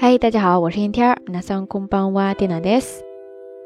[0.00, 1.18] 嗨，大家好，我是天天儿。
[1.26, 3.00] 那桑空帮哇电脑 des。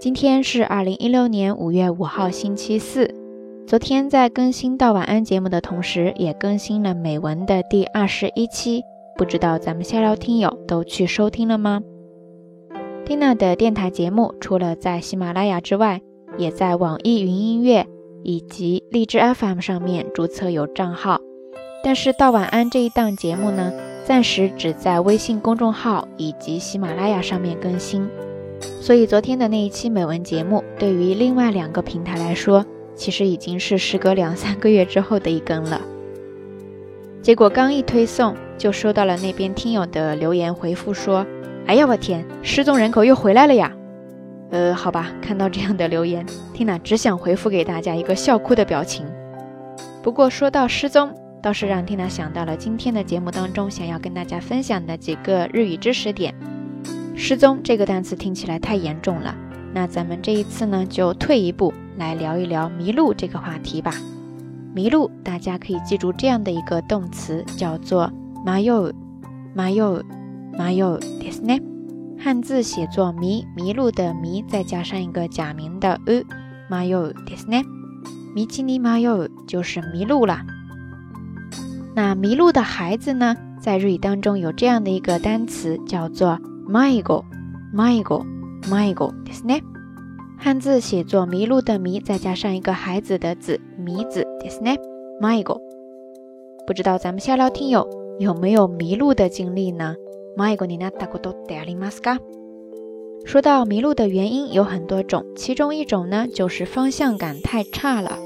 [0.00, 3.14] 今天是二零一六年五月五号，星期四。
[3.66, 8.82] 昨天在更新到晚安节目的同时，也更新了美文的第二十一期。
[9.18, 11.82] 不知道咱们下聊听友都去收听了吗
[13.04, 16.00] 蒂娜的电台节目除了在喜马拉雅之外，
[16.38, 17.86] 也在网易云音乐
[18.22, 21.20] 以及荔枝 FM 上面注册有账号。
[21.84, 23.70] 但是到晚安这一档节目呢？
[24.04, 28.08] 暂时只在微信公众号以及喜马拉雅上面更新，
[28.80, 32.64] 所以昨天的那一期美文节目，对于另外两个平台来说，
[32.96, 35.80] 其实已经是时隔两三个月之后的一更了。
[37.22, 41.24] 结果刚一推送，就收到了那边听友的留言回复说
[41.66, 43.72] ：“哎呀，我天，失踪人口又回来了呀！”
[44.50, 49.06] 呃，好吧，看到这样的留言，缇娜只想回复给大家一个笑哭的表情。
[50.02, 56.33] 不过说到失踪，倒是让缇娜想到了今天的节目当中想要跟大家分享的几个日语知识点。
[57.15, 59.35] 失踪这个单词听起来太严重了，
[59.73, 63.91] 那咱们这一次呢就退一步来聊一聊迷路这个话题吧。
[64.73, 68.11] 迷路，大家可以记住这样的一个动词，叫做
[68.45, 68.93] 迷う、
[69.55, 70.03] 迷う、
[70.53, 71.61] 迷うですね。
[72.19, 76.23] 汉字写作迷，迷路的迷，再加上一个假名的う、
[76.69, 77.63] 迷うですね。
[78.35, 80.50] 道に迷う就是迷路了。
[81.95, 86.37] 那迷路的孩子呢，在日语当中有这样的一个单词，叫做
[86.69, 89.61] “maigo”，maigo，maigo，ですね。
[90.37, 94.77] 汉字写作迷路的迷，再加上一个孩子的子，迷子，ですね，
[95.19, 95.59] maigo。
[96.67, 97.87] 不知道咱们下聊听友
[98.19, 99.95] 有没有迷路的经历呢？
[100.37, 102.19] maigo になったことってありますか？
[103.25, 108.19] 说到迷路的原因有很多种，其中一种呢，就是方向感太差了。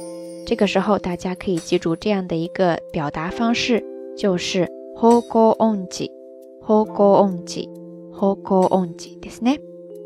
[0.46, 3.84] 这个时候，大家可以记住这样的一个表达方式，
[4.18, 4.68] 就是
[4.98, 9.60] “hoko onji”，“hoko onji”，“hoko onji” ですね。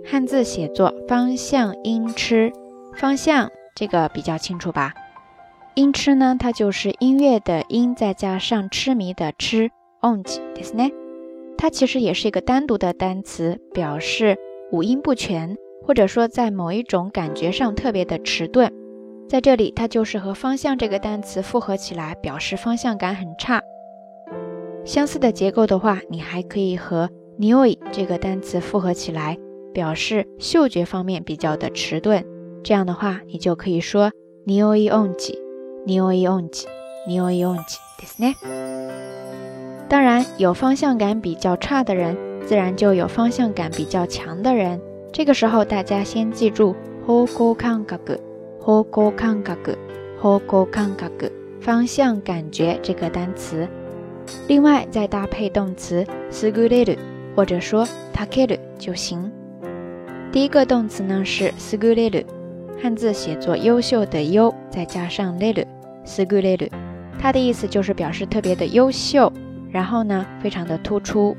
[0.04, 2.52] 汉字写作方向音痴，
[2.94, 4.94] 方向这个比较清楚吧？
[5.74, 9.72] 音痴呢，它就是音乐的音，再加上痴迷的痴，
[10.02, 10.92] onji ですね。
[11.58, 14.38] 它其实也是一个单独的单词，表示
[14.72, 18.72] 五音不全，或者说在某一种感觉上特别的迟钝。
[19.30, 23.62] 在这里，它就是和方向这个单词复合起来，表示方向感很差。
[24.86, 29.38] 相似的结构的话，你还可以和 nioi 这个单词复合起来，
[29.74, 32.24] 表示嗅觉方面比较的迟钝。
[32.64, 34.12] 这样的话，你就可以说
[34.46, 38.36] nioi onji，nioi onji，nioi onji，ですね。
[39.90, 44.80] 当然，有方向感比较差的人，自然就有方向感比较强的人。
[45.12, 46.76] 这个时候，大家先记住
[47.08, 48.20] hoko kangaku。
[48.60, 48.84] 方
[49.18, 49.78] 向感覚、
[50.22, 53.68] 方向感覚、方向感觉这个单词，
[54.48, 56.98] 另外再搭配动词優れる
[57.36, 59.32] 或者说たける就行。
[60.32, 62.26] 第一个动词呢是優れる，
[62.82, 65.66] 汉字写作优秀的优，再加上れる，
[66.06, 66.70] 優れる，
[67.20, 69.32] 它的意思就是表示特别的优秀，
[69.72, 71.36] 然后呢非常的突出。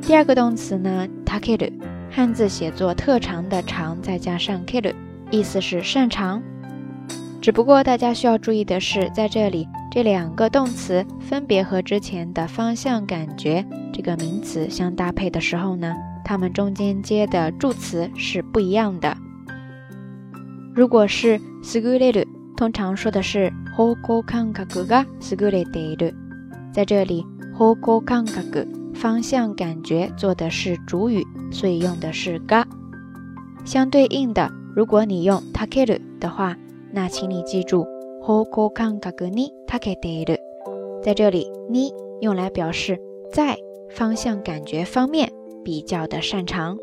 [0.00, 1.72] 第二个动词呢たける，
[2.10, 4.94] 汉字写作特长的长，再加上ける，
[5.30, 6.42] 意思是擅长。
[7.46, 15.92] 只不过大家需要注意的是，在这里这两个动词分别和之前的方向感觉这个名词相搭配的时候呢，
[16.24, 19.16] 它们中间接的助词是不一样的。
[20.72, 26.14] 如果是優れる，通常说的是方向感覚が優れている。
[26.72, 27.26] 在这里
[27.58, 27.74] 方
[28.06, 32.64] 向感覚方向感觉做的是主语，所以用的是が。
[33.64, 36.56] 相对应的，如果你用たける的话。
[36.92, 37.86] 那请你记住，
[38.20, 40.38] 方向感覚に長けている。
[41.02, 43.00] 在这里，你用来表示
[43.32, 43.58] 在
[43.90, 45.32] 方向感觉方面
[45.64, 46.78] 比较的擅长。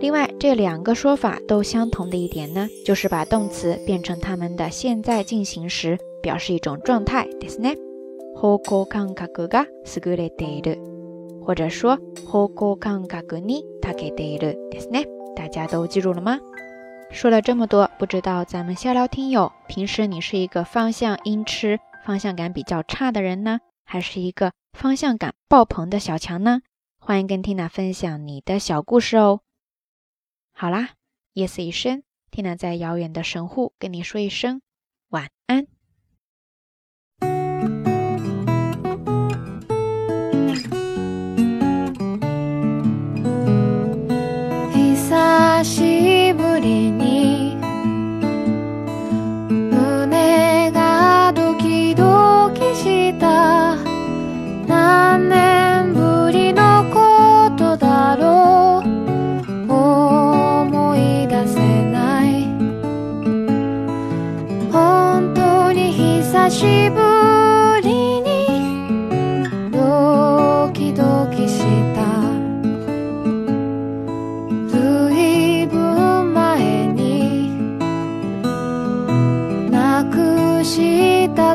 [0.00, 7.76] 另外，这两个说法都相同的一点呢，就是把动词变成它们的现在进行时，表示一种状态ですね。
[8.34, 10.78] 方向感覚が優れている，
[11.44, 15.06] 或者说方向感覚に長けているですね。
[15.36, 16.40] 大家都记住了吗？
[17.09, 26.61] 说了这么多，不知道咱们下聊听友，平时你是一个方向音痴、方向感比较差的人呢，还是一个方向感爆棚的小强呢？
[26.99, 29.41] 欢迎跟 Tina 分享你的小故事哦。
[30.53, 30.91] 好啦，
[31.33, 34.61] 夜色已深，Tina 在遥远的神户跟你说一声
[35.09, 35.67] 晚安。
[46.67, 47.06] тени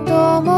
[0.05, 0.52] と思う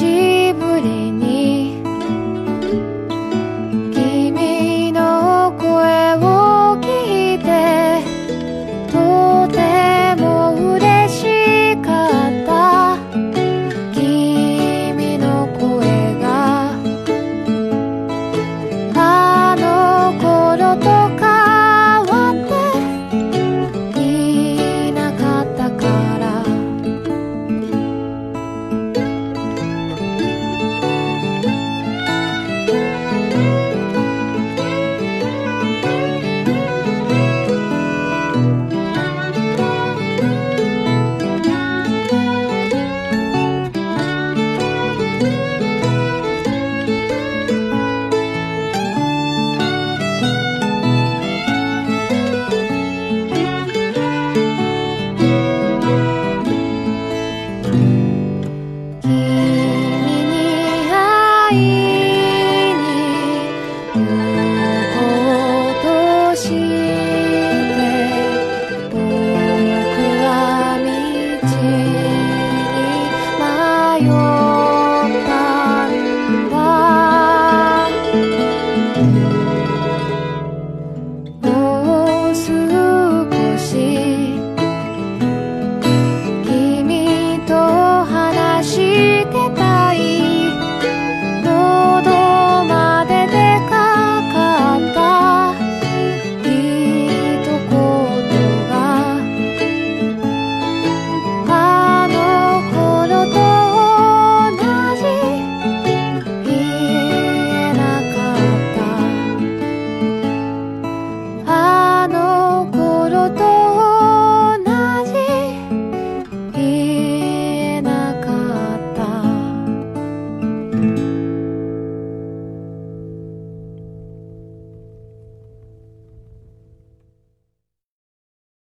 [0.00, 0.29] she